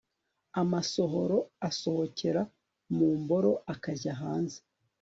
amasohoro 0.61 1.37
asohokera 1.69 2.41
mu 2.95 3.07
mboro 3.21 3.51
akajya 3.73 4.13
hanze 4.21 4.57